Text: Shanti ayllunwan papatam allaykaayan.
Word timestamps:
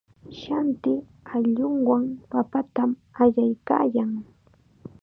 Shanti 0.41 0.93
ayllunwan 1.33 2.03
papatam 2.31 2.91
allaykaayan. 3.21 4.11